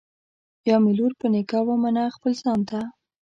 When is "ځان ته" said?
2.41-2.79